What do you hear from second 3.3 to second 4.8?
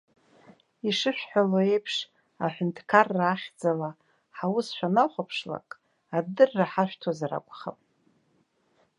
ахьӡала ҳус